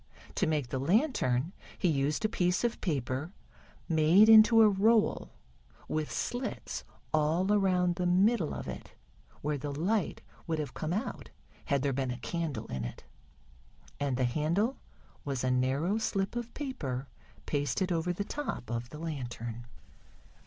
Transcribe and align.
To 0.33 0.47
make 0.47 0.69
the 0.69 0.79
lantern 0.79 1.53
he 1.77 1.87
used 1.87 2.25
a 2.25 2.27
piece 2.27 2.63
of 2.63 2.81
paper 2.81 3.31
made 3.87 4.29
into 4.29 4.63
a 4.63 4.67
roll, 4.67 5.29
with 5.87 6.11
slits 6.11 6.83
all 7.13 7.53
around 7.53 7.97
the 7.97 8.07
middle 8.07 8.51
of 8.55 8.67
it 8.67 8.93
where 9.43 9.59
the 9.59 9.69
light 9.71 10.21
would 10.47 10.57
have 10.57 10.73
come 10.73 10.91
out 10.91 11.29
had 11.65 11.83
there 11.83 11.93
been 11.93 12.09
a 12.09 12.17
candle 12.17 12.65
in 12.65 12.83
it. 12.83 13.03
And 13.99 14.17
the 14.17 14.23
handle 14.25 14.79
was 15.23 15.43
a 15.43 15.51
narrow 15.51 15.99
slip 15.99 16.35
of 16.35 16.51
paper 16.55 17.07
pasted 17.45 17.91
over 17.91 18.11
the 18.11 18.23
top 18.25 18.71
of 18.71 18.89
the 18.89 18.97
lantern. 18.97 19.67